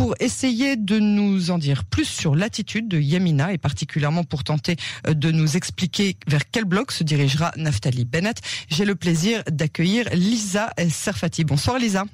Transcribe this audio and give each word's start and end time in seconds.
pour 0.00 0.14
essayer 0.18 0.76
de 0.76 0.98
nous 0.98 1.50
en 1.50 1.58
dire 1.58 1.84
plus 1.84 2.06
sur 2.06 2.34
l'attitude 2.34 2.88
de 2.88 2.98
Yamina 2.98 3.52
et 3.52 3.58
particulièrement 3.58 4.24
pour 4.24 4.44
tenter 4.44 4.76
euh, 5.06 5.12
de 5.12 5.30
nous 5.30 5.58
expliquer 5.58 6.16
vers 6.26 6.50
quel 6.50 6.64
bloc 6.64 6.90
se 6.90 7.04
dirigera 7.04 7.52
Naftali 7.58 8.06
Bennett. 8.06 8.40
J'ai 8.70 8.86
le 8.86 8.94
plaisir 8.94 9.42
d'accueillir 9.50 10.08
Lisa 10.14 10.70
Serfati. 10.88 11.44
Bonsoir 11.44 11.78
Lisa. 11.78 12.06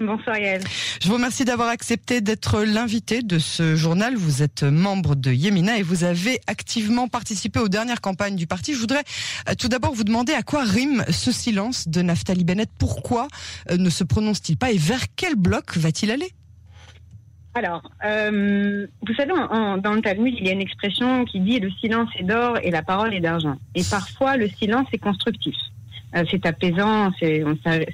Bonsoir 0.00 0.36
Yael. 0.36 0.62
Je 1.00 1.08
vous 1.08 1.14
remercie 1.14 1.46
d'avoir 1.46 1.68
accepté 1.68 2.20
d'être 2.20 2.60
l'invité 2.60 3.22
de 3.22 3.38
ce 3.38 3.74
journal. 3.74 4.16
Vous 4.16 4.42
êtes 4.42 4.62
membre 4.62 5.14
de 5.14 5.32
Yemina 5.32 5.78
et 5.78 5.82
vous 5.82 6.04
avez 6.04 6.40
activement 6.46 7.08
participé 7.08 7.58
aux 7.58 7.68
dernières 7.68 8.02
campagnes 8.02 8.36
du 8.36 8.46
parti. 8.46 8.74
Je 8.74 8.80
voudrais 8.80 9.04
euh, 9.48 9.54
tout 9.54 9.68
d'abord 9.68 9.94
vous 9.94 10.04
demander 10.04 10.34
à 10.34 10.42
quoi 10.42 10.62
rime 10.64 11.06
ce 11.08 11.32
silence 11.32 11.88
de 11.88 12.02
Naftali 12.02 12.44
Bennett. 12.44 12.68
Pourquoi 12.78 13.28
euh, 13.70 13.78
ne 13.78 13.88
se 13.88 14.04
prononce-t-il 14.04 14.58
pas 14.58 14.72
et 14.72 14.78
vers 14.78 15.06
quel 15.16 15.36
bloc 15.36 15.78
va-t-il 15.78 16.10
aller? 16.10 16.34
Alors, 17.54 17.82
euh, 18.04 18.86
vous 19.06 19.14
savez, 19.14 19.32
dans 19.32 19.92
le 19.92 20.00
Talmud, 20.00 20.34
il 20.38 20.46
y 20.46 20.50
a 20.50 20.52
une 20.52 20.60
expression 20.60 21.24
qui 21.24 21.40
dit 21.40 21.58
le 21.58 21.70
silence 21.70 22.08
est 22.16 22.22
d'or 22.22 22.58
et 22.62 22.70
la 22.70 22.82
parole 22.82 23.12
est 23.12 23.20
d'argent. 23.20 23.56
Et 23.74 23.82
parfois, 23.82 24.36
le 24.36 24.48
silence 24.48 24.86
est 24.92 24.98
constructif. 24.98 25.56
c'est 26.30 26.46
apaisant, 26.46 27.10
c'est 27.18 27.42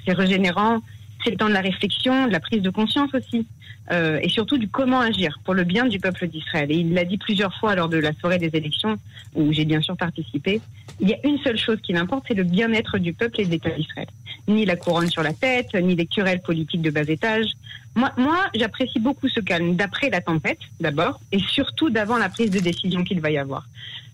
régénérant, 0.07 0.81
c'est 1.23 1.31
le 1.31 1.37
temps 1.37 1.49
de 1.49 1.53
la 1.53 1.61
réflexion, 1.61 2.27
de 2.27 2.31
la 2.31 2.39
prise 2.39 2.61
de 2.61 2.69
conscience 2.69 3.13
aussi, 3.13 3.47
euh, 3.91 4.19
et 4.21 4.29
surtout 4.29 4.57
du 4.57 4.67
comment 4.67 4.99
agir 4.99 5.39
pour 5.43 5.53
le 5.53 5.63
bien 5.63 5.85
du 5.85 5.99
peuple 5.99 6.27
d'Israël. 6.27 6.71
Et 6.71 6.75
il 6.75 6.93
l'a 6.93 7.05
dit 7.05 7.17
plusieurs 7.17 7.53
fois 7.55 7.75
lors 7.75 7.89
de 7.89 7.97
la 7.97 8.13
soirée 8.13 8.37
des 8.37 8.51
élections, 8.53 8.97
où 9.35 9.51
j'ai 9.53 9.65
bien 9.65 9.81
sûr 9.81 9.95
participé. 9.95 10.61
Il 10.99 11.09
y 11.09 11.13
a 11.13 11.17
une 11.23 11.37
seule 11.39 11.57
chose 11.57 11.79
qui 11.81 11.93
m'importe, 11.93 12.25
c'est 12.27 12.33
le 12.33 12.43
bien-être 12.43 12.97
du 12.97 13.13
peuple 13.13 13.41
et 13.41 13.45
de 13.45 13.51
l'État 13.51 13.69
d'Israël. 13.69 14.07
Ni 14.47 14.65
la 14.65 14.75
couronne 14.75 15.09
sur 15.09 15.23
la 15.23 15.33
tête, 15.33 15.73
ni 15.75 15.95
les 15.95 16.05
querelles 16.05 16.41
politiques 16.41 16.81
de 16.81 16.91
bas 16.91 17.01
étage. 17.01 17.51
Moi, 17.97 18.37
j'apprécie 18.53 18.99
beaucoup 18.99 19.27
ce 19.27 19.39
calme 19.39 19.75
d'après 19.75 20.11
la 20.11 20.21
tempête, 20.21 20.59
d'abord, 20.79 21.19
et 21.31 21.39
surtout 21.39 21.89
d'avant 21.89 22.17
la 22.17 22.29
prise 22.29 22.51
de 22.51 22.59
décision 22.59 23.03
qu'il 23.03 23.19
va 23.21 23.31
y 23.31 23.39
avoir. 23.39 23.67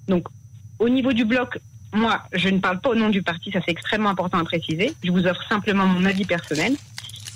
Donc, 0.07 0.27
au 0.79 0.87
niveau 0.87 1.11
du 1.11 1.25
bloc, 1.25 1.59
moi, 1.91 2.21
je 2.31 2.47
ne 2.47 2.59
parle 2.59 2.79
pas 2.79 2.89
au 2.89 2.95
nom 2.95 3.09
du 3.09 3.21
parti, 3.21 3.51
ça 3.51 3.59
c'est 3.63 3.71
extrêmement 3.71 4.09
important 4.09 4.39
à 4.39 4.43
préciser. 4.45 4.93
Je 5.03 5.11
vous 5.11 5.27
offre 5.27 5.43
simplement 5.49 5.85
mon 5.85 6.05
avis 6.05 6.23
personnel. 6.23 6.75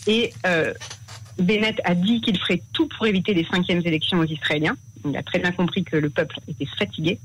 Et 0.07 0.33
euh, 0.45 0.73
Bennett 1.37 1.79
a 1.83 1.93
dit 1.93 2.21
qu'il 2.21 2.39
ferait 2.39 2.61
tout 2.71 2.87
pour 2.87 3.05
éviter 3.05 3.33
les 3.33 3.45
cinquièmes 3.45 3.81
élections 3.85 4.19
aux 4.19 4.25
Israéliens. 4.25 4.77
Il 5.05 5.15
a 5.17 5.23
très 5.23 5.39
bien 5.39 5.51
compris 5.51 5.83
que 5.83 5.97
le 5.97 6.09
peuple 6.09 6.39
était 6.47 6.65
fatigué. 6.77 7.19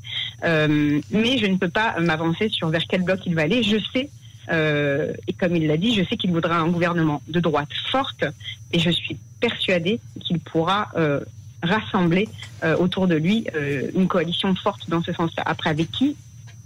Euh, 0.44 1.00
mais 1.11 1.39
je 1.39 1.46
ne 1.46 1.56
peux 1.56 1.70
pas 1.70 1.98
m'avancer 2.00 2.48
sur 2.48 2.68
vers 2.68 2.83
quel 2.89 3.02
bloc 3.02 3.20
il 3.24 3.34
va 3.34 3.42
aller. 3.42 3.62
Je 3.62 3.78
sais, 3.92 4.11
euh, 4.50 5.12
et 5.28 5.32
comme 5.32 5.56
il 5.56 5.66
l'a 5.66 5.76
dit, 5.76 5.94
je 5.94 6.04
sais 6.04 6.16
qu'il 6.16 6.32
voudra 6.32 6.56
un 6.56 6.68
gouvernement 6.68 7.22
de 7.28 7.40
droite 7.40 7.68
forte. 7.90 8.24
Et 8.72 8.78
je 8.78 8.90
suis 8.90 9.18
persuadée 9.40 10.00
qu'il 10.20 10.40
pourra 10.40 10.88
euh, 10.96 11.20
rassembler 11.62 12.28
euh, 12.64 12.76
autour 12.76 13.06
de 13.06 13.14
lui 13.14 13.46
une 13.94 14.08
coalition 14.08 14.54
forte 14.54 14.88
dans 14.88 15.02
ce 15.02 15.12
sens-là. 15.12 15.42
Après, 15.46 15.70
avec 15.70 15.90
qui? 15.90 16.16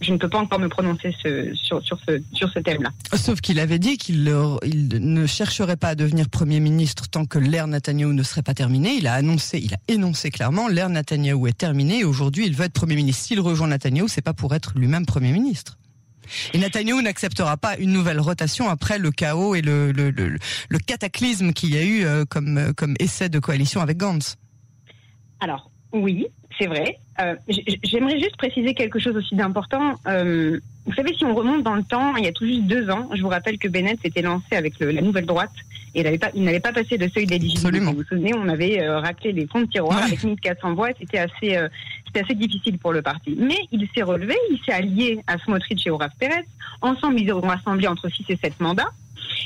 Je 0.03 0.13
ne 0.13 0.19
peux 0.19 0.29
pas 0.29 0.39
encore 0.39 0.59
me 0.59 0.69
prononcer 0.69 1.17
sur, 1.55 1.83
ce, 1.83 2.59
thème-là. 2.59 2.91
Sauf 3.15 3.41
qu'il 3.41 3.59
avait 3.59 3.79
dit 3.79 3.97
qu'il 3.97 4.25
ne 4.25 5.27
chercherait 5.27 5.79
pas 5.79 5.89
à 5.89 5.95
devenir 5.95 6.29
Premier 6.29 6.61
ministre 6.61 7.09
tant 7.09 7.25
que 7.25 7.39
l'ère 7.39 7.67
Netanyahou 7.67 8.13
ne 8.13 8.23
serait 8.23 8.43
pas 8.43 8.53
terminée. 8.53 8.97
Il 8.99 9.07
a 9.07 9.15
annoncé, 9.15 9.59
il 9.59 9.73
a 9.73 9.79
énoncé 9.89 10.31
clairement, 10.31 10.69
l'ère 10.69 10.91
Netanyahou 10.91 11.47
est 11.47 11.57
terminée 11.57 12.01
et 12.01 12.05
aujourd'hui 12.05 12.45
il 12.47 12.55
veut 12.55 12.67
être 12.67 12.75
Premier 12.75 12.95
ministre. 12.95 13.25
S'il 13.25 13.41
rejoint 13.41 13.69
Netanyahou, 13.69 14.07
c'est 14.07 14.21
pas 14.21 14.35
pour 14.35 14.55
être 14.55 14.75
lui-même 14.77 15.07
Premier 15.07 15.33
ministre. 15.33 15.79
Et 16.53 16.59
Netanyahou 16.59 17.03
n'acceptera 17.03 17.57
pas 17.57 17.77
une 17.77 17.93
nouvelle 17.93 18.21
rotation 18.21 18.69
après 18.69 18.99
le 18.99 19.11
chaos 19.11 19.55
et 19.55 19.63
le, 19.63 19.93
cataclysme 20.87 21.53
qu'il 21.53 21.75
y 21.75 21.79
a 21.79 21.83
eu 21.83 22.05
euh, 22.05 22.25
comme, 22.25 22.73
comme 22.77 22.95
essai 22.99 23.29
de 23.29 23.39
coalition 23.39 23.81
avec 23.81 23.97
Gantz. 23.97 24.37
Oui, 25.97 26.27
c'est 26.59 26.67
vrai. 26.67 26.99
Euh, 27.21 27.35
J'aimerais 27.83 28.19
juste 28.19 28.37
préciser 28.37 28.75
quelque 28.75 28.99
chose 28.99 29.17
aussi 29.17 29.35
d'important. 29.35 29.95
Euh, 30.07 30.59
vous 30.87 30.95
savez, 30.95 31.15
si 31.15 31.25
on 31.25 31.35
remonte 31.35 31.63
dans 31.63 31.75
le 31.75 31.83
temps, 31.83 32.17
il 32.17 32.25
y 32.25 32.29
a 32.29 32.33
tout 32.33 32.47
juste 32.47 32.65
deux 32.65 32.89
ans, 32.91 33.09
je 33.15 33.23
vous 33.23 33.29
rappelle 33.29 33.59
que 33.59 33.69
Bennett 33.69 34.01
s'était 34.01 34.23
lancé 34.23 34.55
avec 34.55 34.79
le, 34.79 34.91
la 34.91 35.03
nouvelle 35.03 35.27
droite 35.27 35.53
et 35.97 36.01
il 36.35 36.45
n'avait 36.45 36.61
pas, 36.61 36.73
pas 36.73 36.83
passé 36.83 36.99
le 36.99 37.09
seuil 37.09 37.25
d'éligibilité. 37.25 37.79
Vous 37.81 37.93
vous 37.93 38.05
souvenez, 38.05 38.35
on 38.35 38.49
avait 38.49 38.83
euh, 38.83 39.01
raclé 39.01 39.33
les 39.33 39.47
fonds 39.47 39.63
de 39.63 39.67
tiroir 39.67 40.03
avec 40.03 40.23
1400 40.23 40.75
voix. 40.75 40.91
C'était 40.99 41.19
assez, 41.19 41.57
euh, 41.57 41.69
c'était 42.07 42.21
assez 42.21 42.35
difficile 42.35 42.77
pour 42.77 42.93
le 42.93 43.01
parti. 43.01 43.35
Mais 43.39 43.57
il 43.73 43.89
s'est 43.95 44.03
relevé, 44.03 44.35
il 44.51 44.59
s'est 44.59 44.73
allié 44.73 45.21
à 45.27 45.39
Smotrich 45.39 45.87
et 45.87 45.91
Horace 45.91 46.13
Pérez. 46.21 46.45
Ensemble, 46.83 47.19
ils 47.19 47.33
auront 47.33 47.49
assemblé 47.49 47.89
entre 47.89 48.11
6 48.11 48.27
et 48.29 48.37
7 48.37 48.61
mandats. 48.61 48.91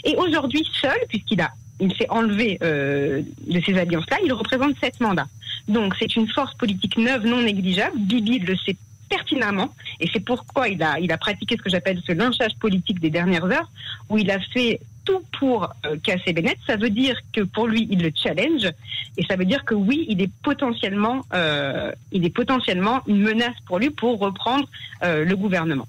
Et 0.02 0.16
aujourd'hui, 0.16 0.66
seul, 0.80 0.98
puisqu'il 1.08 1.40
a 1.40 1.52
il 1.80 1.94
s'est 1.96 2.08
enlevé 2.08 2.58
euh, 2.62 3.22
de 3.46 3.60
ces 3.60 3.76
alliances-là, 3.76 4.18
il 4.24 4.32
représente 4.32 4.78
sept 4.80 5.00
mandats. 5.00 5.28
Donc 5.68 5.94
c'est 5.98 6.16
une 6.16 6.28
force 6.28 6.54
politique 6.54 6.96
neuve 6.98 7.26
non 7.26 7.42
négligeable. 7.42 7.96
Bibi 7.98 8.38
le 8.40 8.56
sait 8.56 8.76
pertinemment 9.08 9.74
et 9.98 10.08
c'est 10.12 10.20
pourquoi 10.20 10.68
il 10.68 10.82
a, 10.82 11.00
il 11.00 11.10
a 11.10 11.18
pratiqué 11.18 11.56
ce 11.56 11.62
que 11.62 11.70
j'appelle 11.70 12.00
ce 12.06 12.12
lynchage 12.12 12.54
politique 12.60 13.00
des 13.00 13.10
dernières 13.10 13.44
heures, 13.44 13.70
où 14.08 14.18
il 14.18 14.30
a 14.30 14.38
fait 14.38 14.80
tout 15.04 15.22
pour 15.38 15.68
euh, 15.86 15.96
casser 16.02 16.32
Bennett. 16.32 16.58
Ça 16.66 16.76
veut 16.76 16.90
dire 16.90 17.16
que 17.32 17.40
pour 17.40 17.66
lui, 17.66 17.88
il 17.90 18.02
le 18.02 18.12
challenge 18.14 18.68
et 19.16 19.24
ça 19.24 19.36
veut 19.36 19.46
dire 19.46 19.64
que 19.64 19.74
oui, 19.74 20.06
il 20.08 20.22
est 20.22 20.30
potentiellement, 20.42 21.22
euh, 21.34 21.90
il 22.12 22.24
est 22.24 22.30
potentiellement 22.30 23.00
une 23.08 23.22
menace 23.22 23.56
pour 23.66 23.78
lui 23.78 23.90
pour 23.90 24.18
reprendre 24.18 24.68
le 25.02 25.34
gouvernement 25.34 25.88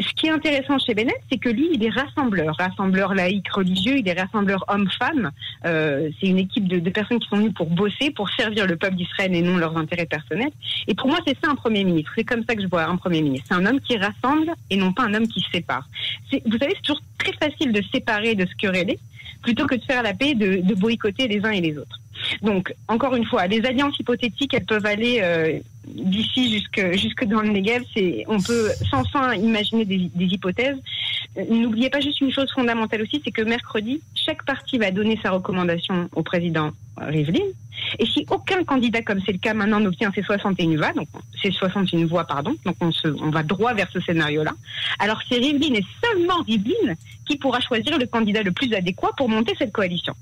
ce 0.00 0.12
qui 0.14 0.26
est 0.26 0.30
intéressant 0.30 0.78
chez 0.78 0.94
Bennett, 0.94 1.20
c'est 1.30 1.38
que 1.38 1.48
lui, 1.48 1.68
il 1.72 1.84
est 1.84 1.90
rassembleur, 1.90 2.56
rassembleur 2.56 3.14
laïque 3.14 3.48
religieux, 3.50 3.98
il 3.98 4.08
est 4.08 4.18
rassembleur 4.20 4.64
homme-femme. 4.68 5.30
Euh, 5.64 6.10
c'est 6.18 6.28
une 6.28 6.38
équipe 6.38 6.66
de, 6.66 6.78
de, 6.78 6.90
personnes 6.90 7.18
qui 7.18 7.28
sont 7.28 7.36
venues 7.36 7.52
pour 7.52 7.68
bosser, 7.68 8.10
pour 8.10 8.28
servir 8.30 8.66
le 8.66 8.76
peuple 8.76 8.96
d'Israël 8.96 9.34
et 9.34 9.42
non 9.42 9.56
leurs 9.56 9.76
intérêts 9.76 10.06
personnels. 10.06 10.50
Et 10.88 10.94
pour 10.94 11.08
moi, 11.08 11.18
c'est 11.26 11.36
ça 11.42 11.50
un 11.50 11.54
premier 11.54 11.84
ministre. 11.84 12.12
C'est 12.16 12.24
comme 12.24 12.44
ça 12.48 12.54
que 12.54 12.62
je 12.62 12.68
vois 12.68 12.84
un 12.84 12.96
premier 12.96 13.22
ministre. 13.22 13.48
C'est 13.50 13.54
un 13.54 13.66
homme 13.66 13.80
qui 13.80 13.96
rassemble 13.96 14.52
et 14.70 14.76
non 14.76 14.92
pas 14.92 15.04
un 15.04 15.14
homme 15.14 15.28
qui 15.28 15.44
sépare. 15.52 15.86
Vous 16.32 16.58
savez, 16.58 16.74
c'est 16.76 16.82
toujours 16.82 17.02
très 17.18 17.32
facile 17.34 17.72
de 17.72 17.82
séparer, 17.92 18.34
de 18.34 18.46
se 18.46 18.54
quereller, 18.54 18.98
plutôt 19.42 19.66
que 19.66 19.74
de 19.74 19.82
faire 19.82 20.02
la 20.02 20.14
paix, 20.14 20.34
de, 20.34 20.56
de 20.62 20.74
boycotter 20.74 21.28
les 21.28 21.44
uns 21.44 21.50
et 21.50 21.60
les 21.60 21.76
autres. 21.76 22.00
Donc, 22.42 22.74
encore 22.88 23.14
une 23.14 23.24
fois, 23.24 23.46
les 23.46 23.64
alliances 23.64 23.98
hypothétiques, 23.98 24.54
elles 24.54 24.64
peuvent 24.64 24.86
aller 24.86 25.20
euh, 25.22 25.58
d'ici 25.86 26.50
jusque, 26.50 26.92
jusque 26.96 27.24
dans 27.24 27.40
le 27.40 27.48
Negev. 27.48 27.84
C'est, 27.94 28.24
on 28.28 28.40
peut 28.40 28.70
sans 28.90 29.04
fin 29.04 29.34
imaginer 29.34 29.84
des, 29.84 30.10
hypothèses. 30.16 30.78
Euh, 31.36 31.44
n'oubliez 31.48 31.90
pas 31.90 32.00
juste 32.00 32.20
une 32.20 32.32
chose 32.32 32.50
fondamentale 32.52 33.02
aussi, 33.02 33.20
c'est 33.24 33.30
que 33.30 33.42
mercredi, 33.42 34.00
chaque 34.14 34.44
parti 34.44 34.78
va 34.78 34.90
donner 34.90 35.18
sa 35.22 35.30
recommandation 35.30 36.08
au 36.14 36.22
président 36.22 36.70
Rivlin. 36.96 37.44
Et 37.98 38.06
si 38.06 38.26
aucun 38.30 38.64
candidat, 38.64 39.02
comme 39.02 39.20
c'est 39.24 39.32
le 39.32 39.38
cas 39.38 39.54
maintenant, 39.54 39.80
n'obtient 39.80 40.12
ses 40.12 40.22
61 40.22 40.76
voix, 40.76 40.92
donc 40.92 41.08
ses 41.40 41.50
61 41.50 42.06
voix, 42.06 42.24
pardon, 42.24 42.54
donc 42.64 42.76
on, 42.80 42.92
se, 42.92 43.08
on 43.08 43.30
va 43.30 43.42
droit 43.42 43.74
vers 43.74 43.90
ce 43.90 44.00
scénario-là. 44.00 44.52
Alors 44.98 45.20
c'est 45.28 45.36
Rivlin 45.36 45.74
et 45.74 45.84
seulement 46.02 46.42
Rivlin 46.46 46.94
qui 47.26 47.36
pourra 47.36 47.60
choisir 47.60 47.98
le 47.98 48.06
candidat 48.06 48.42
le 48.42 48.52
plus 48.52 48.72
adéquat 48.74 49.10
pour 49.16 49.28
monter 49.28 49.54
cette 49.58 49.72
coalition. 49.72 50.14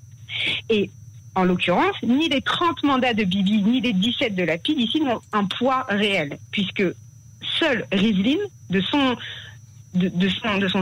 Et 0.69 0.91
en 1.41 1.45
l'occurrence, 1.45 1.97
ni 2.03 2.29
les 2.29 2.43
30 2.43 2.83
mandats 2.85 3.15
de 3.15 3.25
Bibi, 3.25 3.63
ni 3.63 3.81
les 3.81 3.93
17 3.93 4.35
de 4.35 4.45
la 4.45 4.59
PID 4.59 4.79
ici 4.79 5.01
n'ont 5.01 5.21
un 5.33 5.45
poids 5.45 5.87
réel, 5.89 6.39
puisque 6.53 6.85
seul 7.59 7.87
Rivlin, 7.93 8.39
de 8.69 8.81
son, 8.81 9.17
de, 9.95 10.09
de 10.09 10.29
son, 10.29 10.59
de 10.59 10.69
son 10.69 10.81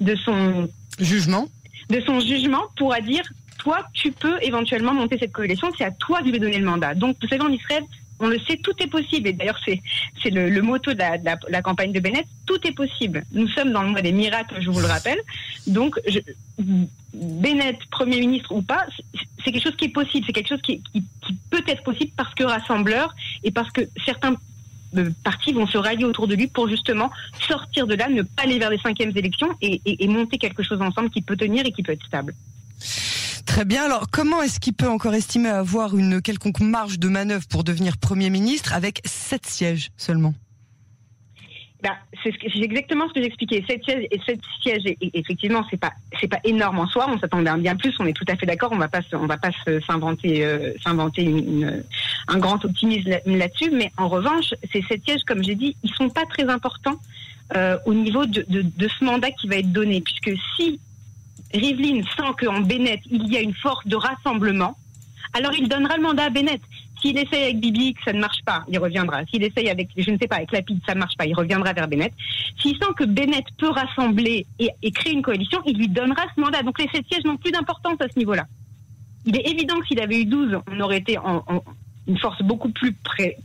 de 0.00 0.14
son 0.16 0.68
jugement, 0.98 1.48
de 1.88 2.00
son 2.00 2.20
jugement, 2.20 2.62
pourra 2.76 3.00
dire 3.00 3.22
toi, 3.58 3.86
tu 3.92 4.10
peux 4.12 4.38
éventuellement 4.42 4.94
monter 4.94 5.18
cette 5.18 5.32
coalition, 5.32 5.68
c'est 5.76 5.84
à 5.84 5.90
toi 5.90 6.22
de 6.22 6.30
lui 6.30 6.40
donner 6.40 6.58
le 6.58 6.64
mandat. 6.64 6.94
Donc, 6.94 7.16
vous 7.20 7.28
savez, 7.28 7.42
en 7.42 7.52
Israël, 7.52 7.84
on 8.20 8.28
le 8.28 8.38
sait, 8.40 8.58
tout 8.58 8.74
est 8.78 8.86
possible. 8.86 9.28
Et 9.28 9.32
d'ailleurs, 9.32 9.58
c'est, 9.64 9.80
le, 10.30 10.60
motto 10.60 10.92
de 10.92 10.98
la, 10.98 11.62
campagne 11.62 11.92
de 11.92 12.00
Bennett, 12.00 12.26
tout 12.46 12.58
est 12.66 12.72
possible. 12.72 13.24
Nous 13.32 13.48
sommes 13.48 13.72
dans 13.72 13.82
le 13.82 13.88
mois 13.88 14.02
des 14.02 14.12
miracles, 14.12 14.56
je 14.60 14.70
vous 14.70 14.80
le 14.80 14.86
rappelle. 14.86 15.18
Donc, 15.66 15.98
Bennett, 17.14 17.78
Premier 17.90 18.20
ministre 18.20 18.52
ou 18.52 18.62
pas, 18.62 18.86
c'est 19.44 19.50
quelque 19.50 19.64
chose 19.64 19.76
qui 19.76 19.86
est 19.86 19.92
possible, 19.92 20.24
c'est 20.26 20.32
quelque 20.32 20.48
chose 20.48 20.62
qui, 20.62 20.82
peut 21.50 21.62
être 21.66 21.82
possible 21.82 22.12
parce 22.16 22.32
que 22.34 22.44
rassembleur 22.44 23.14
et 23.42 23.50
parce 23.50 23.70
que 23.72 23.80
certains 24.04 24.36
euh, 24.96 25.10
partis 25.24 25.52
vont 25.52 25.66
se 25.66 25.78
rallier 25.78 26.04
autour 26.04 26.28
de 26.28 26.34
lui 26.34 26.46
pour 26.46 26.68
justement 26.68 27.10
sortir 27.48 27.86
de 27.86 27.94
là, 27.94 28.08
ne 28.08 28.22
pas 28.22 28.42
aller 28.42 28.58
vers 28.58 28.70
les 28.70 28.78
cinquièmes 28.78 29.12
élections 29.16 29.48
et 29.60 30.08
monter 30.08 30.38
quelque 30.38 30.62
chose 30.62 30.80
ensemble 30.80 31.10
qui 31.10 31.22
peut 31.22 31.36
tenir 31.36 31.66
et 31.66 31.72
qui 31.72 31.82
peut 31.82 31.92
être 31.92 32.06
stable. 32.06 32.34
Très 33.50 33.64
bien. 33.64 33.84
Alors, 33.84 34.06
comment 34.12 34.42
est-ce 34.42 34.60
qu'il 34.60 34.74
peut 34.74 34.88
encore 34.88 35.12
estimer 35.12 35.48
avoir 35.48 35.96
une 35.96 36.22
quelconque 36.22 36.60
marge 36.60 37.00
de 37.00 37.08
manœuvre 37.08 37.48
pour 37.50 37.64
devenir 37.64 37.98
Premier 37.98 38.30
ministre 38.30 38.74
avec 38.74 39.00
sept 39.04 39.44
sièges 39.44 39.90
seulement? 39.96 40.34
Bah, 41.82 41.96
c'est 42.22 42.32
exactement 42.54 43.08
ce 43.08 43.14
que 43.14 43.20
j'expliquais. 43.20 43.64
Sept 43.68 43.82
sièges 43.82 44.06
et 44.08 44.20
sept 44.24 44.38
sièges, 44.62 44.94
effectivement, 45.00 45.64
c'est 45.68 45.80
pas 45.80 45.90
c'est 46.20 46.28
pas 46.28 46.38
énorme 46.44 46.78
en 46.78 46.86
soi. 46.86 47.06
On 47.10 47.18
s'attendait 47.18 47.50
à 47.50 47.56
bien 47.56 47.74
plus. 47.74 47.92
On 47.98 48.06
est 48.06 48.12
tout 48.12 48.24
à 48.28 48.36
fait 48.36 48.46
d'accord. 48.46 48.70
On 48.70 48.78
va 48.78 48.86
pas 48.86 49.00
on 49.14 49.26
va 49.26 49.36
pas 49.36 49.50
s'inventer 49.84 50.44
euh, 50.44 50.72
s'inventer 50.84 51.34
un 52.28 52.38
grand 52.38 52.64
optimisme 52.64 53.10
là-dessus. 53.26 53.72
Mais 53.72 53.90
en 53.96 54.08
revanche, 54.08 54.54
ces 54.72 54.82
sept 54.82 55.02
sièges, 55.04 55.24
comme 55.26 55.42
j'ai 55.42 55.56
dit, 55.56 55.74
ils 55.82 55.92
sont 55.94 56.08
pas 56.08 56.24
très 56.24 56.48
importants 56.48 57.00
euh, 57.56 57.76
au 57.84 57.94
niveau 57.94 58.26
de, 58.26 58.44
ce 58.46 59.04
mandat 59.04 59.32
qui 59.32 59.48
va 59.48 59.56
être 59.56 59.72
donné, 59.72 60.00
puisque 60.02 60.40
si 60.56 60.78
Rivlin 61.52 62.02
sent 62.16 62.32
qu'en 62.38 62.60
Bennett, 62.60 63.00
il 63.10 63.30
y 63.30 63.36
a 63.36 63.40
une 63.40 63.54
force 63.54 63.86
de 63.86 63.96
rassemblement, 63.96 64.76
alors 65.32 65.52
il 65.54 65.68
donnera 65.68 65.96
le 65.96 66.02
mandat 66.02 66.24
à 66.24 66.30
Bennett. 66.30 66.60
S'il 67.00 67.16
essaye 67.16 67.44
avec 67.44 67.60
Bibi 67.60 67.94
que 67.94 68.02
ça 68.04 68.12
ne 68.12 68.20
marche 68.20 68.42
pas, 68.44 68.64
il 68.68 68.78
reviendra. 68.78 69.24
S'il 69.26 69.42
essaye 69.42 69.70
avec, 69.70 69.88
je 69.96 70.10
ne 70.10 70.18
sais 70.18 70.28
pas, 70.28 70.36
avec 70.36 70.52
Lapide, 70.52 70.80
ça 70.86 70.94
ne 70.94 71.00
marche 71.00 71.16
pas, 71.16 71.24
il 71.24 71.34
reviendra 71.34 71.72
vers 71.72 71.88
Bennett. 71.88 72.12
S'il 72.60 72.76
sent 72.76 72.92
que 72.96 73.04
Bennett 73.04 73.44
peut 73.56 73.70
rassembler 73.70 74.46
et, 74.58 74.90
créer 74.90 75.14
une 75.14 75.22
coalition, 75.22 75.60
il 75.64 75.78
lui 75.78 75.88
donnera 75.88 76.24
ce 76.34 76.40
mandat. 76.40 76.62
Donc 76.62 76.78
les 76.78 76.88
sept 76.88 77.06
sièges 77.10 77.24
n'ont 77.24 77.38
plus 77.38 77.52
d'importance 77.52 78.00
à 78.00 78.08
ce 78.08 78.18
niveau-là. 78.18 78.46
Il 79.24 79.36
est 79.36 79.48
évident 79.48 79.78
que 79.80 79.86
s'il 79.86 80.00
avait 80.00 80.20
eu 80.20 80.24
12, 80.26 80.58
on 80.70 80.80
aurait 80.80 80.98
été 80.98 81.16
en, 81.18 81.42
une 82.06 82.18
force 82.18 82.42
beaucoup 82.42 82.70
plus 82.70 82.94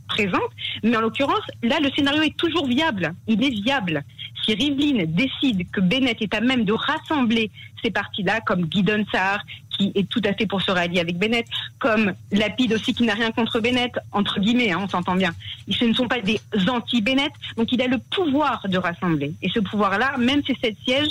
présente. 0.08 0.50
Mais 0.82 0.96
en 0.96 1.00
l'occurrence, 1.00 1.44
là, 1.62 1.78
le 1.80 1.90
scénario 1.92 2.22
est 2.22 2.36
toujours 2.36 2.66
viable. 2.66 3.14
Il 3.26 3.42
est 3.42 3.50
viable. 3.50 4.04
Si 4.44 4.54
Rivlin 4.54 5.04
décide 5.06 5.70
que 5.70 5.80
Bennett 5.80 6.20
est 6.20 6.34
à 6.34 6.40
même 6.40 6.64
de 6.64 6.72
rassembler 6.72 7.50
ces 7.82 7.90
partis-là, 7.90 8.40
comme 8.40 8.66
Guy 8.66 8.82
Dunsard, 8.82 9.44
qui 9.70 9.92
est 9.94 10.08
tout 10.08 10.22
à 10.24 10.32
fait 10.32 10.46
pour 10.46 10.62
se 10.62 10.70
rallier 10.70 11.00
avec 11.00 11.18
Bennett, 11.18 11.46
comme 11.78 12.12
Lapide 12.32 12.72
aussi, 12.72 12.94
qui 12.94 13.04
n'a 13.04 13.14
rien 13.14 13.30
contre 13.32 13.60
Bennett, 13.60 13.92
entre 14.12 14.40
guillemets, 14.40 14.72
hein, 14.72 14.80
on 14.82 14.88
s'entend 14.88 15.14
bien. 15.14 15.34
Ce 15.70 15.84
ne 15.84 15.92
sont 15.92 16.08
pas 16.08 16.20
des 16.20 16.40
anti-Bennett, 16.68 17.32
donc 17.56 17.72
il 17.72 17.82
a 17.82 17.86
le 17.86 17.98
pouvoir 17.98 18.66
de 18.68 18.78
rassembler. 18.78 19.34
Et 19.42 19.50
ce 19.50 19.60
pouvoir-là, 19.60 20.16
même 20.18 20.42
ces 20.46 20.54
sept 20.54 20.76
sièges, 20.84 21.10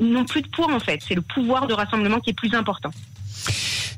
n'ont 0.00 0.24
plus 0.24 0.42
de 0.42 0.48
poids 0.48 0.72
en 0.72 0.80
fait. 0.80 1.00
C'est 1.06 1.14
le 1.14 1.22
pouvoir 1.22 1.66
de 1.66 1.74
rassemblement 1.74 2.20
qui 2.20 2.30
est 2.30 2.34
plus 2.34 2.54
important. 2.54 2.90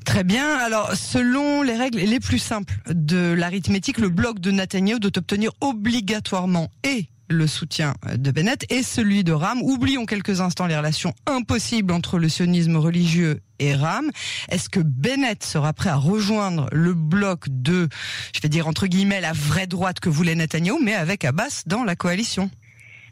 Très 0.04 0.24
bien. 0.24 0.56
Alors, 0.58 0.92
selon 0.94 1.62
les 1.62 1.74
règles 1.74 1.98
les 1.98 2.20
plus 2.20 2.38
simples 2.38 2.74
de 2.88 3.32
l'arithmétique, 3.32 3.98
le 3.98 4.08
bloc 4.08 4.38
de 4.38 4.50
Netanyahu 4.52 5.00
doit 5.00 5.18
obtenir 5.18 5.50
obligatoirement 5.60 6.70
et 6.84 7.06
le 7.28 7.46
soutien 7.46 7.94
de 8.14 8.30
Bennett 8.30 8.64
et 8.70 8.82
celui 8.82 9.24
de 9.24 9.32
Ram. 9.32 9.60
Oublions 9.62 10.06
quelques 10.06 10.40
instants 10.40 10.66
les 10.66 10.76
relations 10.76 11.14
impossibles 11.26 11.92
entre 11.92 12.18
le 12.18 12.28
sionisme 12.28 12.76
religieux 12.76 13.40
et 13.58 13.74
Ram. 13.74 14.10
Est-ce 14.48 14.68
que 14.68 14.80
Bennett 14.80 15.42
sera 15.42 15.72
prêt 15.72 15.90
à 15.90 15.96
rejoindre 15.96 16.68
le 16.72 16.94
bloc 16.94 17.46
de, 17.48 17.88
je 18.34 18.40
vais 18.40 18.48
dire 18.48 18.66
entre 18.68 18.86
guillemets, 18.86 19.20
la 19.20 19.32
vraie 19.32 19.66
droite 19.66 20.00
que 20.00 20.08
voulait 20.08 20.34
Netanyahu, 20.34 20.78
mais 20.82 20.94
avec 20.94 21.24
Abbas 21.24 21.62
dans 21.66 21.84
la 21.84 21.96
coalition? 21.96 22.50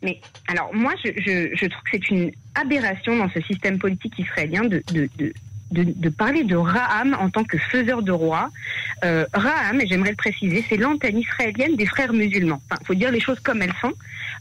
Mais 0.02 0.20
alors 0.48 0.74
moi, 0.74 0.92
je, 1.02 1.66
trouve 1.66 1.82
que 1.84 1.90
c'est 1.92 2.10
une 2.10 2.30
aberration 2.54 3.16
dans 3.16 3.30
ce 3.30 3.40
système 3.40 3.78
politique 3.78 4.18
israélien 4.18 4.64
de, 4.64 4.82
de, 4.92 5.08
de, 5.18 5.32
de, 5.70 6.08
parler 6.08 6.44
de 6.44 6.56
Raham 6.56 7.16
en 7.18 7.30
tant 7.30 7.44
que 7.44 7.58
faiseur 7.58 8.02
de 8.02 8.12
roi. 8.12 8.50
Euh, 9.04 9.26
Raham, 9.32 9.80
et 9.80 9.86
j'aimerais 9.86 10.10
le 10.10 10.16
préciser, 10.16 10.64
c'est 10.68 10.76
l'antenne 10.76 11.18
israélienne 11.18 11.76
des 11.76 11.86
frères 11.86 12.12
musulmans. 12.12 12.62
Enfin, 12.70 12.80
faut 12.86 12.94
dire 12.94 13.10
les 13.10 13.20
choses 13.20 13.40
comme 13.40 13.62
elles 13.62 13.74
sont. 13.80 13.92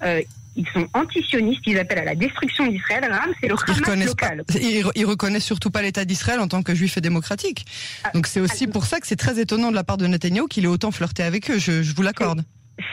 Euh, 0.03 0.21
ils 0.55 0.67
sont 0.67 0.87
antisionistes, 0.93 1.61
ils 1.65 1.79
appellent 1.79 1.99
à 1.99 2.05
la 2.05 2.15
destruction 2.15 2.67
d'Israël. 2.67 3.05
Raham, 3.11 3.33
c'est 3.41 3.47
le 3.47 3.55
Hamas 3.67 4.05
local. 4.05 4.43
ils, 4.53 4.83
ils, 4.93 5.05
reconnaissent 5.05 5.45
surtout 5.45 5.71
pas 5.71 5.81
l'État 5.81 6.05
d'Israël 6.05 6.39
en 6.39 6.47
tant 6.47 6.61
que 6.61 6.75
juif 6.75 6.95
et 6.97 7.01
démocratique. 7.01 7.65
Ah, 8.03 8.11
Donc 8.13 8.27
c'est 8.27 8.39
aussi 8.39 8.65
ah, 8.69 8.71
pour 8.71 8.85
ça 8.85 8.99
que 8.99 9.07
c'est 9.07 9.15
très 9.15 9.39
étonnant 9.39 9.71
de 9.71 9.75
la 9.75 9.83
part 9.83 9.97
de 9.97 10.05
Netanyahu 10.05 10.47
qu'il 10.47 10.65
ait 10.65 10.67
autant 10.67 10.91
flirté 10.91 11.23
avec 11.23 11.49
eux. 11.49 11.57
Je, 11.57 11.81
je 11.81 11.95
vous 11.95 12.03
l'accorde 12.03 12.43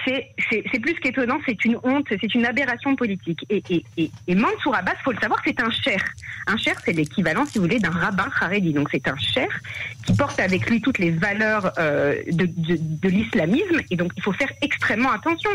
c'est 0.04 0.80
plus 0.80 0.94
qu'étonnant, 0.94 1.38
c'est 1.46 1.64
une 1.64 1.78
honte, 1.82 2.06
c'est 2.08 2.34
une 2.34 2.44
aberration 2.44 2.96
politique. 2.96 3.44
Et, 3.48 3.62
et, 3.70 3.84
et, 3.96 4.10
et 4.26 4.34
Mansour 4.34 4.74
Abbas, 4.74 4.94
faut 5.04 5.12
le 5.12 5.18
savoir, 5.18 5.40
c'est 5.44 5.60
un 5.60 5.70
cher. 5.70 6.04
Un 6.46 6.56
cher, 6.56 6.74
c'est 6.84 6.92
l'équivalent, 6.92 7.46
si 7.46 7.58
vous 7.58 7.64
voulez, 7.64 7.78
d'un 7.78 7.90
rabbin 7.90 8.28
haredi. 8.40 8.72
Donc 8.72 8.88
c'est 8.90 9.08
un 9.08 9.16
cher 9.16 9.48
qui 10.04 10.14
porte 10.14 10.38
avec 10.40 10.68
lui 10.68 10.80
toutes 10.80 10.98
les 10.98 11.10
valeurs 11.10 11.72
euh, 11.78 12.16
de, 12.30 13.08
l'islamisme. 13.08 13.80
Et 13.90 13.96
donc 13.96 14.12
il 14.16 14.22
faut 14.22 14.32
faire 14.32 14.50
extrêmement 14.62 15.12
attention. 15.12 15.50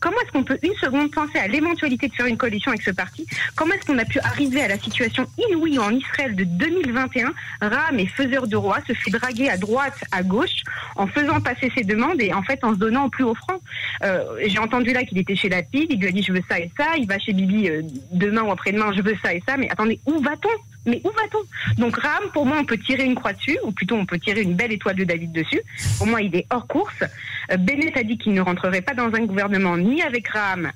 Comment 0.00 0.16
est-ce 0.22 0.32
qu'on 0.32 0.44
peut 0.44 0.58
une 0.62 0.74
seconde 0.74 1.10
penser 1.10 1.38
à 1.38 1.46
l'éventualité 1.46 2.08
de 2.08 2.14
faire 2.14 2.26
une 2.26 2.38
coalition 2.38 2.70
avec 2.70 2.82
ce 2.82 2.90
parti? 2.90 3.26
Comment 3.54 3.74
est-ce 3.74 3.86
qu'on 3.86 3.98
a 3.98 4.04
pu 4.04 4.18
arriver 4.20 4.62
à 4.62 4.68
la 4.68 4.78
situation 4.78 5.26
inouïe 5.50 5.78
en 5.78 5.90
Israël 5.90 6.34
de 6.34 6.44
2021 6.44 7.32
Ram 7.60 7.98
et 7.98 8.06
faiseur 8.06 8.46
de 8.46 8.56
roi 8.56 8.78
se 8.86 8.94
fait 8.94 9.10
draguer 9.10 9.50
à 9.50 9.56
droite, 9.56 10.02
à 10.10 10.22
gauche, 10.22 10.62
en 10.96 11.06
faisant 11.06 11.40
passer 11.40 11.70
ses 11.76 11.84
demandes 11.84 12.20
et 12.20 12.32
en 12.32 12.42
fait 12.42 12.64
en 12.64 12.72
se 12.72 12.78
donnant 12.78 13.08
plus 13.08 13.19
au 13.22 13.34
franc. 13.34 13.60
Euh, 14.02 14.24
j'ai 14.46 14.58
entendu 14.58 14.92
là 14.92 15.04
qu'il 15.04 15.18
était 15.18 15.36
chez 15.36 15.48
la 15.48 15.62
il 15.72 16.00
lui 16.00 16.08
a 16.08 16.12
dit 16.12 16.22
je 16.22 16.32
veux 16.32 16.42
ça 16.48 16.58
et 16.58 16.70
ça, 16.76 16.96
il 16.96 17.06
va 17.06 17.18
chez 17.18 17.32
Bibi 17.32 17.68
euh, 17.68 17.82
demain 18.12 18.42
ou 18.42 18.50
après-demain, 18.50 18.92
je 18.96 19.02
veux 19.02 19.16
ça 19.22 19.34
et 19.34 19.42
ça, 19.46 19.56
mais 19.56 19.70
attendez, 19.70 20.00
où 20.06 20.18
va-t-on? 20.20 20.48
Mais 20.86 21.00
où 21.04 21.08
va-t-on? 21.08 21.80
Donc 21.80 21.96
Ram, 21.96 22.30
pour 22.32 22.46
moi, 22.46 22.58
on 22.60 22.64
peut 22.64 22.78
tirer 22.78 23.04
une 23.04 23.14
croix 23.14 23.32
dessus, 23.32 23.58
ou 23.64 23.72
plutôt 23.72 23.96
on 23.96 24.06
peut 24.06 24.18
tirer 24.18 24.42
une 24.42 24.54
belle 24.54 24.72
étoile 24.72 24.96
de 24.96 25.04
David 25.04 25.32
dessus. 25.32 25.60
Pour 25.98 26.06
moi, 26.06 26.22
il 26.22 26.34
est 26.34 26.46
hors 26.50 26.66
course. 26.66 27.02
Euh, 27.50 27.56
Bennett 27.56 27.96
a 27.96 28.02
dit 28.02 28.18
qu'il 28.18 28.32
ne 28.32 28.40
rentrerait 28.40 28.80
pas 28.80 28.94
dans 28.94 29.12
un 29.12 29.24
gouvernement 29.24 29.76
ni 29.76 30.02
avec 30.02 30.28
Ram, 30.28 30.70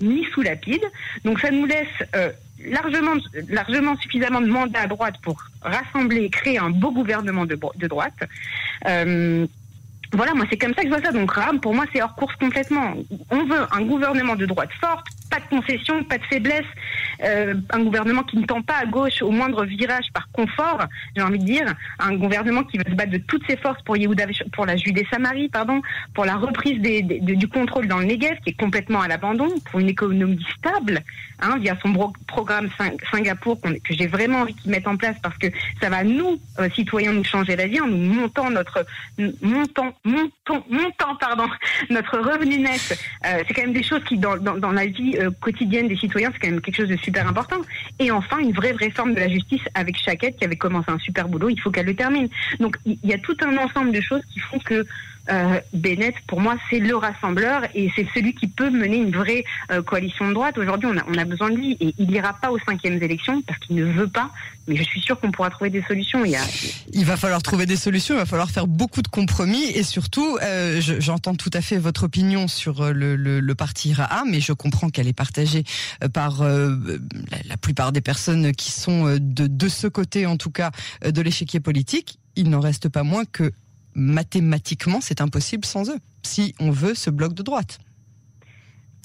ni 0.00 0.24
sous 0.34 0.42
Lapide. 0.42 0.84
Donc 1.24 1.40
ça 1.40 1.50
nous 1.50 1.64
laisse 1.64 1.88
largement, 2.64 3.14
largement 3.48 3.96
suffisamment 3.96 4.40
de 4.40 4.46
mandats 4.46 4.82
à 4.82 4.86
droite 4.86 5.16
pour 5.22 5.42
rassembler 5.62 6.24
et 6.24 6.30
créer 6.30 6.58
un 6.58 6.70
beau 6.70 6.92
gouvernement 6.92 7.46
de, 7.46 7.56
droite. 7.86 8.24
Euh, 8.86 9.46
voilà, 10.12 10.34
moi 10.34 10.44
c'est 10.50 10.56
comme 10.56 10.74
ça 10.74 10.82
que 10.82 10.88
je 10.88 10.92
vois 10.92 11.02
ça. 11.02 11.12
Donc 11.12 11.30
Ram, 11.30 11.60
pour 11.60 11.74
moi, 11.74 11.84
c'est 11.92 12.02
hors 12.02 12.14
course 12.14 12.34
complètement. 12.36 12.94
On 13.30 13.44
veut 13.44 13.66
un 13.70 13.82
gouvernement 13.82 14.36
de 14.36 14.46
droite 14.46 14.70
forte, 14.80 15.06
pas 15.30 15.38
de 15.38 15.48
concession, 15.48 16.02
pas 16.04 16.18
de 16.18 16.24
faiblesse, 16.24 16.66
euh, 17.24 17.54
un 17.70 17.82
gouvernement 17.84 18.22
qui 18.24 18.36
ne 18.36 18.44
tend 18.44 18.62
pas 18.62 18.76
à 18.82 18.86
gauche 18.86 19.22
au 19.22 19.30
moindre 19.30 19.64
virage 19.64 20.06
par 20.12 20.28
confort, 20.32 20.84
j'ai 21.16 21.22
envie 21.22 21.38
de 21.38 21.44
dire, 21.44 21.74
un 21.98 22.14
gouvernement 22.16 22.64
qui 22.64 22.78
va 22.78 22.84
se 22.84 22.94
battre 22.94 23.12
de 23.12 23.18
toutes 23.18 23.46
ses 23.46 23.56
forces 23.56 23.82
pour 23.82 23.96
Yehuda, 23.96 24.26
pour 24.52 24.66
la 24.66 24.76
Judée-Samarie, 24.76 25.48
pardon, 25.48 25.80
pour 26.14 26.24
la 26.24 26.36
reprise 26.36 26.80
du 26.80 27.48
contrôle 27.48 27.86
dans 27.86 27.98
le 27.98 28.06
Negev, 28.06 28.38
qui 28.44 28.50
est 28.50 28.60
complètement 28.60 29.00
à 29.00 29.08
l'abandon, 29.08 29.48
pour 29.70 29.80
une 29.80 29.88
économie 29.88 30.44
stable, 30.58 31.00
hein, 31.40 31.58
via 31.58 31.76
son 31.82 32.12
programme 32.26 32.68
Singapour 33.10 33.60
que 33.60 33.94
j'ai 33.94 34.06
vraiment 34.06 34.40
envie 34.40 34.54
qu'il 34.54 34.70
mette 34.70 34.86
en 34.86 34.96
place 34.96 35.16
parce 35.22 35.36
que 35.38 35.46
ça 35.80 35.88
va 35.88 36.04
nous, 36.04 36.40
euh, 36.58 36.68
citoyens, 36.74 37.12
nous 37.12 37.24
changer 37.24 37.56
la 37.56 37.66
vie 37.66 37.80
en 37.80 37.86
nous 37.86 37.96
montant 37.96 38.50
notre 38.50 38.84
montant, 39.42 39.92
montant, 40.04 40.64
montant, 40.68 41.16
pardon, 41.16 41.46
notre 41.90 42.18
revenu 42.18 42.58
net. 42.58 42.98
Euh, 43.26 43.42
c'est 43.46 43.54
quand 43.54 43.62
même 43.62 43.72
des 43.72 43.82
choses 43.82 44.02
qui, 44.04 44.18
dans, 44.18 44.36
la 44.36 44.86
vie 44.86 45.16
quotidienne 45.28 45.88
des 45.88 45.96
citoyens, 45.96 46.30
c'est 46.32 46.38
quand 46.40 46.50
même 46.50 46.60
quelque 46.60 46.76
chose 46.76 46.88
de 46.88 46.96
super 46.96 47.26
important. 47.28 47.60
Et 47.98 48.10
enfin, 48.10 48.38
une 48.38 48.52
vraie 48.52 48.72
réforme 48.72 49.14
de 49.14 49.20
la 49.20 49.28
justice 49.28 49.62
avec 49.74 49.98
Chaquette 49.98 50.36
qui 50.36 50.44
avait 50.44 50.56
commencé 50.56 50.90
un 50.90 50.98
super 50.98 51.28
boulot, 51.28 51.48
il 51.48 51.60
faut 51.60 51.70
qu'elle 51.70 51.86
le 51.86 51.94
termine. 51.94 52.28
Donc 52.58 52.76
il 52.86 52.98
y 53.04 53.12
a 53.12 53.18
tout 53.18 53.36
un 53.42 53.56
ensemble 53.56 53.92
de 53.92 54.00
choses 54.00 54.22
qui 54.32 54.38
font 54.40 54.58
que 54.58 54.86
euh, 55.28 55.60
Bennett, 55.72 56.14
pour 56.26 56.40
moi, 56.40 56.56
c'est 56.68 56.78
le 56.78 56.96
rassembleur 56.96 57.62
et 57.74 57.90
c'est 57.94 58.06
celui 58.14 58.34
qui 58.34 58.48
peut 58.48 58.70
mener 58.70 58.96
une 58.96 59.12
vraie 59.12 59.44
euh, 59.70 59.82
coalition 59.82 60.28
de 60.28 60.34
droite. 60.34 60.58
Aujourd'hui, 60.58 60.88
on 60.92 60.96
a, 60.96 61.04
on 61.08 61.18
a 61.18 61.24
besoin 61.24 61.50
de 61.50 61.56
lui 61.56 61.76
et 61.80 61.94
il 61.98 62.10
n'ira 62.10 62.32
pas 62.32 62.50
aux 62.50 62.58
cinquièmes 62.60 63.02
élections 63.02 63.42
parce 63.42 63.58
qu'il 63.60 63.76
ne 63.76 63.84
veut 63.84 64.08
pas. 64.08 64.30
Mais 64.66 64.76
je 64.76 64.82
suis 64.82 65.00
sûre 65.00 65.18
qu'on 65.18 65.30
pourra 65.30 65.50
trouver 65.50 65.70
des 65.70 65.82
solutions. 65.82 66.24
Il, 66.24 67.04
va 67.04 67.16
falloir 67.16 67.42
trouver 67.42 67.66
des 67.66 67.76
solutions, 67.76 68.14
il 68.14 68.18
va 68.18 68.26
falloir 68.26 68.50
faire 68.50 68.66
beaucoup 68.66 69.02
de 69.02 69.08
compromis 69.08 69.64
et 69.74 69.82
surtout, 69.82 70.38
euh, 70.42 70.80
j'entends 70.80 71.34
tout 71.34 71.50
à 71.52 71.60
fait 71.60 71.76
votre 71.76 72.04
opinion 72.04 72.46
sur 72.46 72.92
le, 72.92 73.16
le, 73.16 73.54
parti 73.54 73.92
Ra'a, 73.92 74.22
mais 74.26 74.40
je 74.40 74.52
comprends 74.52 74.88
qu'elle 74.90 75.08
est 75.08 75.12
partagée 75.12 75.64
par 76.12 76.44
la, 76.44 77.38
la, 77.48 77.56
plupart 77.56 77.90
des 77.90 78.00
personnes 78.00 78.52
qui 78.52 78.70
sont 78.70 79.16
de, 79.20 79.46
de 79.46 79.68
ce 79.68 79.86
côté, 79.86 80.26
en 80.26 80.36
tout 80.36 80.50
cas, 80.50 80.70
de 81.04 81.20
l'échiquier 81.20 81.58
politique. 81.58 82.18
Il 82.36 82.48
n'en 82.48 82.60
reste 82.60 82.88
pas 82.88 83.02
moins 83.02 83.24
que 83.24 83.52
mathématiquement, 84.00 85.00
c'est 85.00 85.20
impossible 85.20 85.64
sans 85.64 85.90
eux, 85.90 85.98
si 86.22 86.54
on 86.58 86.70
veut 86.70 86.94
ce 86.94 87.10
bloc 87.10 87.34
de 87.34 87.42
droite. 87.42 87.78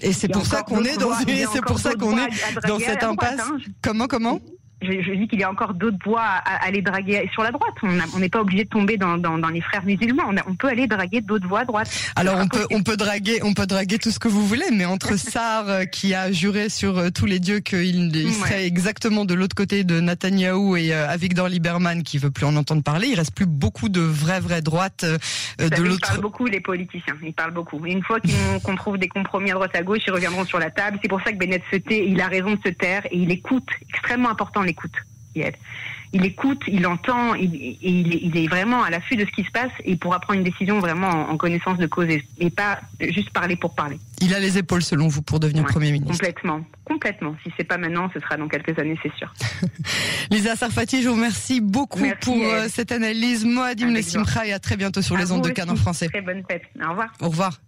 Et 0.01 0.13
c'est 0.13 0.27
pour 0.27 0.45
ça 0.45 0.63
qu'on 0.63 0.83
est 0.83 0.97
dans, 0.97 1.11
c'est 1.53 1.61
pour 1.61 1.79
ça 1.79 1.93
qu'on 1.93 2.17
est 2.17 2.29
dans 2.67 2.79
cette 2.79 3.03
impasse. 3.03 3.39
Hein. 3.39 3.57
Comment, 3.81 4.07
comment? 4.07 4.39
Je, 4.81 5.13
dis 5.15 5.27
qu'il 5.27 5.39
y 5.39 5.43
a 5.43 5.49
encore 5.49 5.73
d'autres 5.73 5.97
voies 6.03 6.21
à, 6.21 6.65
aller 6.65 6.81
draguer 6.81 7.29
sur 7.33 7.43
la 7.43 7.51
droite. 7.51 7.73
On 7.81 8.19
n'est 8.19 8.29
pas 8.29 8.41
obligé 8.41 8.65
de 8.65 8.69
tomber 8.69 8.97
dans, 8.97 9.15
les 9.49 9.61
frères 9.61 9.85
musulmans. 9.85 10.23
On, 10.47 10.55
peut 10.55 10.67
aller 10.67 10.87
draguer 10.87 11.21
d'autres 11.21 11.47
voies 11.47 11.61
à 11.61 11.65
droite. 11.65 11.89
Alors 12.15 12.37
on 12.37 12.47
peut, 12.47 12.65
on 12.71 12.83
peut 12.83 12.97
draguer, 12.97 13.39
on 13.43 13.53
peut 13.53 13.65
draguer 13.65 13.97
tout 13.97 14.11
ce 14.11 14.19
que 14.19 14.27
vous 14.27 14.45
voulez, 14.45 14.65
mais 14.71 14.85
entre 14.85 15.15
Sar 15.17 15.69
euh, 15.69 15.85
qui 15.85 16.13
a 16.13 16.31
juré 16.31 16.69
sur 16.69 16.97
euh, 16.97 17.09
tous 17.09 17.25
les 17.25 17.39
dieux 17.39 17.59
qu'il 17.59 18.33
serait 18.33 18.65
exactement 18.65 19.25
de 19.25 19.33
l'autre 19.33 19.55
côté 19.55 19.83
de 19.83 19.99
Netanyahou 19.99 20.75
et 20.75 20.93
euh, 20.93 21.09
Avigdor 21.09 21.47
Lieberman 21.47 22.03
qui 22.03 22.17
veut 22.17 22.31
plus 22.31 22.45
en 22.45 22.55
entendre 22.55 22.83
parler, 22.83 23.07
il 23.07 23.15
reste 23.15 23.33
plus 23.33 23.45
beaucoup 23.45 23.89
de 23.89 24.01
vraies 24.01 24.39
vraies 24.39 24.61
droites 24.61 25.05
de 25.05 25.83
l'autre. 25.83 25.99
Ils 26.03 26.07
parlent 26.07 26.21
beaucoup 26.21 26.45
les 26.45 26.59
politiciens. 26.59 27.15
Ils 27.23 27.33
parlent 27.33 27.53
beaucoup. 27.53 27.83
une 27.85 28.03
fois 28.03 28.19
qu'on 28.63 28.75
trouve 28.75 28.97
des 28.97 29.07
compromis 29.07 29.51
à 29.51 29.53
droite 29.53 29.75
à 29.75 29.83
gauche, 29.83 30.01
ils 30.07 30.11
reviendront 30.11 30.45
sur 30.45 30.59
la 30.59 30.69
table. 30.69 30.99
C'est 31.01 31.07
pour 31.07 31.21
ça 31.21 31.31
que 31.31 31.37
Bennett 31.37 31.63
se 31.71 31.77
tait. 31.77 32.05
Il 32.07 32.19
a 32.21 32.27
raison 32.27 32.51
de 32.51 32.59
se 32.65 32.71
taire 32.71 33.05
et 33.11 33.17
il 33.17 33.31
écoute. 33.31 33.67
Extrêmement 33.89 34.29
important 34.29 34.64
les 34.65 34.71
écoute. 34.71 34.91
Il 36.13 36.23
écoute, 36.23 36.61
il 36.67 36.87
entend, 36.87 37.33
il, 37.35 37.77
il, 37.81 38.37
est, 38.37 38.47
vraiment 38.47 38.83
à 38.83 38.89
l'affût 38.89 39.17
de 39.17 39.25
ce 39.25 39.31
qui 39.31 39.43
se 39.43 39.51
passe 39.51 39.71
et 39.83 39.97
pourra 39.97 40.19
prendre 40.19 40.39
une 40.39 40.45
décision 40.45 40.79
vraiment 40.79 41.09
en, 41.29 41.35
connaissance 41.35 41.77
de 41.77 41.87
cause 41.87 42.07
et, 42.09 42.49
pas 42.49 42.79
juste 43.01 43.31
parler 43.31 43.57
pour 43.57 43.75
parler. 43.75 43.99
Il 44.21 44.33
a 44.33 44.39
les 44.39 44.57
épaules 44.57 44.81
selon 44.81 45.09
vous 45.09 45.21
pour 45.21 45.41
devenir 45.41 45.65
Premier 45.65 45.91
ministre 45.91 46.13
Complètement, 46.13 46.61
complètement. 46.85 47.35
Si 47.43 47.51
c'est 47.57 47.65
pas 47.65 47.77
maintenant, 47.77 48.09
ce 48.13 48.21
sera 48.21 48.37
dans 48.37 48.47
quelques 48.47 48.79
années, 48.79 48.97
c'est 49.03 49.13
sûr. 49.15 49.33
Lisa 50.31 50.55
Sarfati, 50.55 51.01
je 51.01 51.09
vous 51.09 51.15
remercie 51.15 51.59
beaucoup 51.59 52.07
pour 52.21 52.37
euh, 52.37 52.67
cette 52.69 52.93
analyse. 52.93 53.43
Moadim 53.43 53.93
Le 53.93 54.01
Simcha 54.01 54.47
et 54.47 54.53
à 54.53 54.59
très 54.59 54.77
bientôt 54.77 55.01
sur 55.01 55.17
les 55.17 55.33
ondes 55.33 55.43
de 55.43 55.49
Cannes 55.49 55.71
en 55.71 55.75
français. 55.75 56.07
Très 56.07 56.21
bonne 56.21 56.43
fête. 56.49 56.63
Au 56.81 56.91
revoir. 56.91 57.11
Au 57.19 57.29
revoir. 57.29 57.59